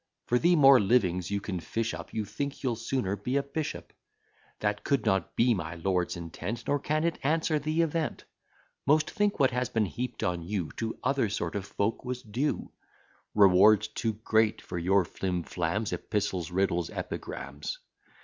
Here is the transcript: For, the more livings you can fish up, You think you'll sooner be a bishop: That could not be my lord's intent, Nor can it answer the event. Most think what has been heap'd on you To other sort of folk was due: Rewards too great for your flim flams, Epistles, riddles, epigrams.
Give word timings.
For, 0.25 0.39
the 0.39 0.55
more 0.55 0.79
livings 0.79 1.29
you 1.29 1.39
can 1.39 1.59
fish 1.59 1.93
up, 1.93 2.11
You 2.11 2.25
think 2.25 2.63
you'll 2.63 2.75
sooner 2.75 3.15
be 3.15 3.37
a 3.37 3.43
bishop: 3.43 3.93
That 4.57 4.83
could 4.83 5.05
not 5.05 5.35
be 5.35 5.53
my 5.53 5.75
lord's 5.75 6.17
intent, 6.17 6.67
Nor 6.67 6.79
can 6.79 7.03
it 7.03 7.19
answer 7.21 7.59
the 7.59 7.83
event. 7.83 8.23
Most 8.87 9.11
think 9.11 9.39
what 9.39 9.51
has 9.51 9.69
been 9.69 9.85
heap'd 9.85 10.23
on 10.23 10.41
you 10.41 10.71
To 10.77 10.97
other 11.03 11.29
sort 11.29 11.53
of 11.55 11.67
folk 11.67 12.03
was 12.03 12.23
due: 12.23 12.71
Rewards 13.35 13.89
too 13.89 14.13
great 14.13 14.59
for 14.59 14.79
your 14.79 15.05
flim 15.05 15.43
flams, 15.43 15.93
Epistles, 15.93 16.49
riddles, 16.49 16.89
epigrams. 16.89 17.77